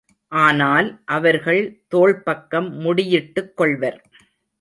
[0.31, 1.61] ஆனால் அவர்கள்
[1.91, 3.99] தோள்பக்கம் முடியிட்டுக்கொள்வர்.